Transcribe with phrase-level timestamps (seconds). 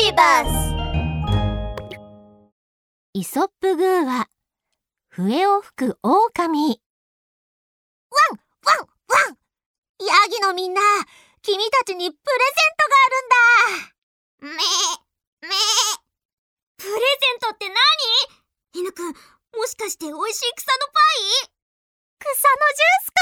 [0.00, 0.48] ビバス
[3.12, 4.30] イソップグーは
[5.10, 6.80] 笛を吹く狼。
[8.10, 9.36] ワンワンワン。
[10.00, 10.80] ヤギのみんな
[11.42, 14.56] 君たちにプレゼントがあるんだ。
[15.42, 15.54] めめ。
[16.78, 16.96] プレゼ
[17.36, 17.76] ントって何？
[18.72, 21.52] 犬くんもしかして美味しい草のパイ？
[22.20, 23.20] 草のジュースか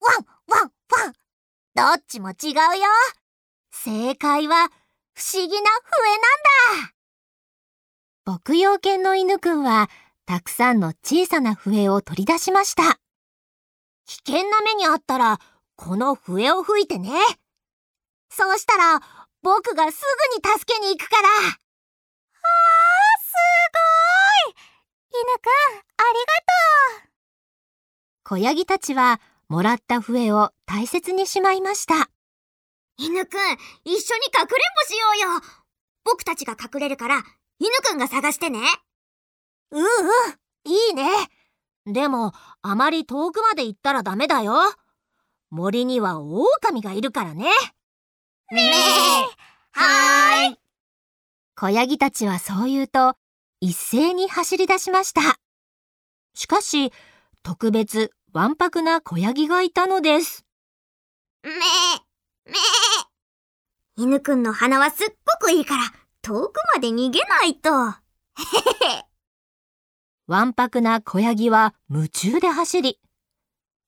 [0.00, 0.26] ワン
[0.60, 0.72] ワン
[1.04, 1.14] ワン。
[1.74, 2.86] どっちも違うよ。
[3.70, 4.70] 正解は
[5.18, 5.62] 不思議な笛
[6.10, 6.92] なんだ。
[8.26, 9.88] 牧羊犬の犬くんは
[10.26, 12.98] たくさんの小さな笛を取り出しました。
[14.04, 15.38] 危険な目にあったら
[15.74, 17.12] この笛を吹いてね。
[18.28, 19.00] そうしたら
[19.42, 20.02] 僕がす
[20.34, 21.28] ぐに助けに行くから。
[21.28, 21.56] あーす
[24.44, 24.54] ごい。
[25.12, 25.48] 犬くん
[25.78, 26.34] ありが
[27.00, 27.08] とう。
[28.22, 32.10] 子ヤギたちはもらった笛を大切にしまいました。
[32.98, 33.38] 犬くん
[33.84, 35.40] 一緒にかくれんぼしようよ。
[36.04, 37.22] 僕たちが隠れるから
[37.58, 38.60] 犬くんが探してね。
[39.70, 39.88] うんうん
[40.64, 41.10] いいね。
[41.86, 44.54] でもあまり遠くまで行ったらダメだよ。
[45.50, 47.44] 森には狼がいるからね。
[48.52, 48.70] ねえ
[49.72, 50.58] はーい。
[51.54, 53.14] 子ヤギたちはそう言うと
[53.60, 55.38] 一斉に走り出しました。
[56.34, 56.92] しかし
[57.42, 60.44] 特別わんぱくな子ヤギがいたのです。
[61.42, 61.50] め
[62.46, 62.52] め
[63.96, 65.08] 犬くんの鼻はすっ
[65.40, 65.82] ごくいいから
[66.22, 69.04] 遠くまで逃げないとへへへ
[70.26, 73.00] わんぱくな子ヤギは夢中で走り、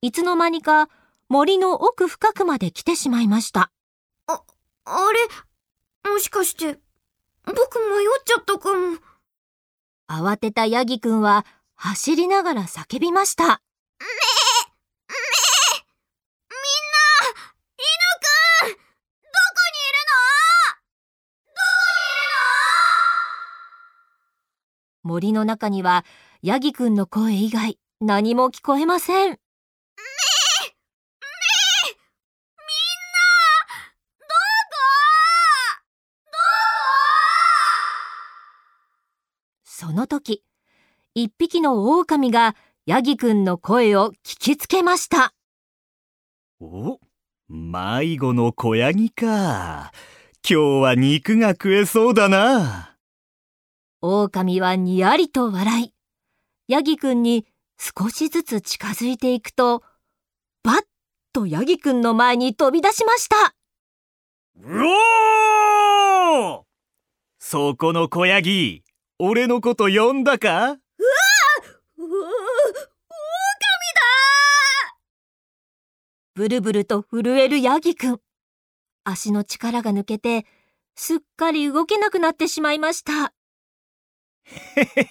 [0.02, 0.88] いつの間にか
[1.28, 3.72] 森の奥深くまで来てしまいました。
[4.28, 4.42] あ、
[4.84, 5.12] あ
[6.04, 6.10] れ？
[6.10, 6.78] もしかして、
[7.44, 7.58] 僕迷っ
[8.24, 8.98] ちゃったかも。
[10.08, 13.44] 慌てたヤギくんは走りながら叫びました。
[13.44, 13.58] めめ
[16.48, 16.58] みん
[16.94, 17.08] な
[17.76, 17.84] 犬
[18.64, 18.86] くんどこに
[19.84, 20.22] いるの
[21.44, 22.56] どこにいるの
[25.02, 26.04] 森の中には
[26.42, 29.16] ヤギくんの声以外何も聞こえません。
[29.16, 29.38] め、め、みん
[33.14, 33.18] な、
[34.20, 34.78] どこ？
[36.26, 36.38] どこ？
[39.64, 40.42] その時、
[41.14, 42.54] 一匹の狼が
[42.86, 45.32] ヤギくんの声を聞きつけました。
[46.60, 47.00] お、
[47.48, 49.92] 迷子の子ヤギか。
[50.48, 52.87] 今日は肉が食えそうだな。
[54.00, 55.94] 狼はにやりと笑い、
[56.68, 57.46] ヤギくんに
[57.78, 59.82] 少しずつ近づいていくと、
[60.62, 60.82] バッ
[61.32, 63.54] とヤギくんの前に飛び出しました。
[64.60, 64.84] う
[66.46, 66.62] おー
[67.40, 68.84] そこの子ヤギ、
[69.18, 70.48] 俺のこと呼んだか？
[70.48, 70.78] うわうわ
[71.96, 72.38] 狼だ
[76.34, 78.20] ブルブルと震えるヤギくん。
[79.02, 80.46] 足の力が抜けて、
[80.94, 83.32] すっかり動けなくなってしまいました。
[84.76, 85.10] へへ、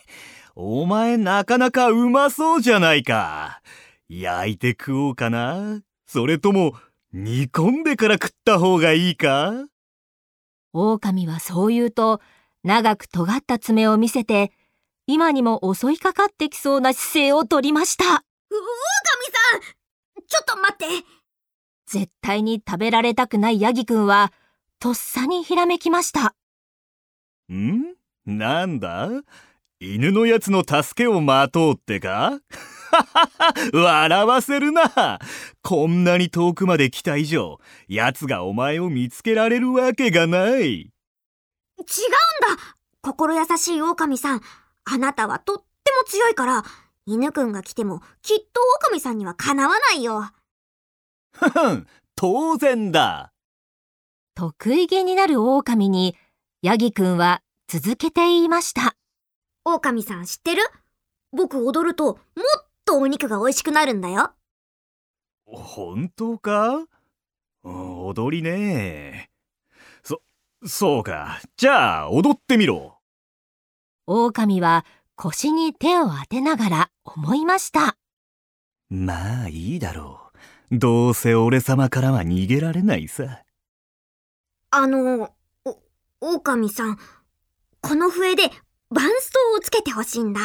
[0.56, 3.62] お前なかなかうまそうじゃないか。
[4.10, 6.74] 焼いて食おうかなそれとも
[7.12, 9.54] 煮込んでから食った方がいいか？
[10.74, 12.22] 狼はそう言うと、
[12.64, 14.52] 長く尖った爪を見せて、
[15.08, 18.04] 今にも襲いかかってきそうな姿勢をとりました。
[18.06, 19.62] 狼さん
[20.28, 20.86] ちょっと待って
[21.86, 24.34] 絶対に食べられたくないヤギくんは、
[24.80, 26.36] とっさにひらめきました。
[27.52, 27.97] ん？
[28.28, 29.10] なんだ？
[29.80, 32.40] 犬のやつの助けを待とうってか？
[33.74, 35.20] 笑わせるな！
[35.62, 40.82] こんなに遠くまで来た以上、奴がお前を見つけられるわけがない。
[40.82, 40.88] 違うん
[42.58, 42.76] だ！
[43.02, 44.42] 心優しい狼さん。
[44.84, 45.64] あなたはとって
[45.94, 46.66] も強いから
[47.06, 50.32] 犬くんが来てもきっと狼さんにはかなわないよ。
[51.32, 53.32] ふふん、当然だ。
[54.36, 56.18] 得意げになる狼に、
[56.62, 58.96] ヤギくんは続けて言いました。
[59.66, 60.64] 狼さん知ってる？
[61.34, 62.18] 僕踊るともっ
[62.86, 64.32] とお肉が美味しくなるんだよ
[65.46, 66.86] 本当か？
[67.66, 69.30] うん踊りね。
[70.02, 70.22] そ、
[70.66, 71.42] そうか。
[71.58, 73.00] じゃあ、踊ってみろ。
[74.06, 74.86] 狼は
[75.18, 77.98] 腰に手を当てながら思いました。
[78.90, 80.32] まあいいだろ
[80.72, 80.78] う。
[80.78, 83.44] どうせ俺様からは逃げられないさ。
[84.72, 85.82] あのお
[86.22, 86.98] 狼さん
[87.82, 88.44] この笛で
[88.90, 90.42] バンストをつけてほしいんだ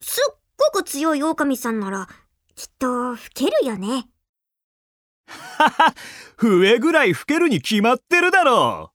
[0.00, 0.36] すっ
[0.72, 2.08] ごく強い狼さんなら
[2.54, 4.08] きっと吹けるよね
[5.26, 5.94] はは、
[6.36, 8.92] 笛ぐらい吹けるに決まってるだろ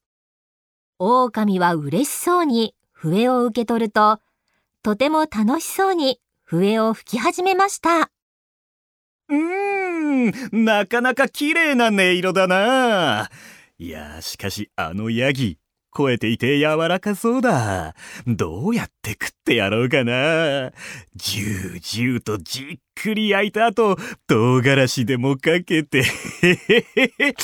[0.99, 4.19] 狼は嬉しそうに笛を受け取ると、
[4.83, 8.01] とても楽しそうに笛を吹き始めました。
[8.01, 8.09] う。
[9.29, 13.29] うーん、なかなか綺麗な音色だな。
[13.79, 15.57] いや、しかしあのヤギ、
[15.93, 17.95] 肥えていて柔らかそうだ。
[18.25, 20.71] どうやって食ってやろうかな。
[21.15, 26.03] ジュージューとじっくり焼いた後、唐辛子でもかけて。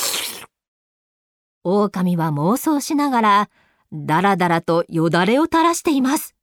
[1.62, 3.50] 狼は妄想しながら、
[3.92, 6.34] だらだらとよだれを垂らしています。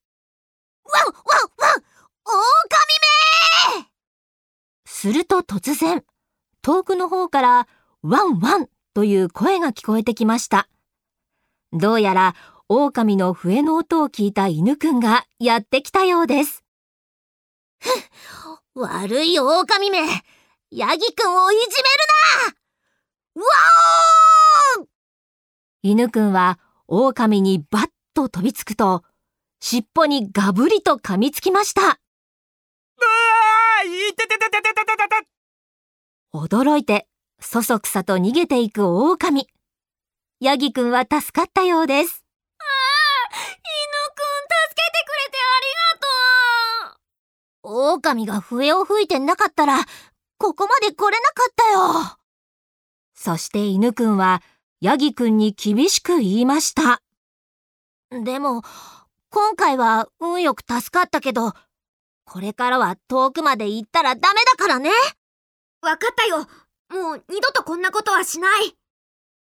[0.84, 1.16] ワンワン
[1.58, 1.84] ワン
[2.28, 2.36] 狼
[3.80, 3.90] め
[4.86, 6.04] すると突然、
[6.62, 7.68] 遠くの方から
[8.04, 10.70] ワンワンという声が聞こえてきました。
[11.76, 12.36] どうやら
[12.70, 16.64] 狼の笛の音を聞いた犬くんがやってきたようです。
[18.76, 20.00] 悪い狼め、
[20.72, 21.76] ヤギくんをいじめる
[23.36, 23.48] なわ
[24.80, 24.88] お
[25.84, 29.04] 犬くんは狼にバッと飛びつくと、
[29.60, 32.00] 尻尾にガブリと噛みつきました。
[36.34, 37.08] 驚いて、
[37.42, 39.50] そそくさと逃げていく狼。
[40.42, 42.26] ヤギくんは助かったようです。
[42.58, 43.76] 犬
[44.14, 46.98] くん助けてくれてありが
[47.64, 49.80] とう狼が笛を吹いてなかったら、
[50.38, 52.20] ここまで来れなかったよ
[53.14, 54.44] そして犬くんは、
[54.82, 57.02] ヤギくんに厳しく言いました。
[58.12, 58.62] でも、
[59.30, 61.54] 今回は運よく助かったけど、
[62.26, 64.90] これからは遠くまで行ったらダメだからね。
[65.82, 66.40] わかったよ。
[66.90, 68.76] もう二度とこんなことはしない。